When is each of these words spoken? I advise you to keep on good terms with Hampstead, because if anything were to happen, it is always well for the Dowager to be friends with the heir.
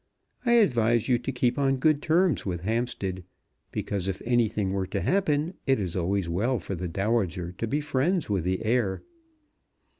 I 0.47 0.53
advise 0.53 1.07
you 1.07 1.19
to 1.19 1.31
keep 1.31 1.59
on 1.59 1.77
good 1.77 2.01
terms 2.01 2.43
with 2.43 2.61
Hampstead, 2.61 3.23
because 3.71 4.07
if 4.07 4.19
anything 4.25 4.71
were 4.71 4.87
to 4.87 4.99
happen, 4.99 5.53
it 5.67 5.79
is 5.79 5.95
always 5.95 6.27
well 6.27 6.57
for 6.57 6.73
the 6.73 6.87
Dowager 6.89 7.51
to 7.51 7.67
be 7.67 7.81
friends 7.81 8.27
with 8.27 8.43
the 8.43 8.65
heir. 8.65 9.03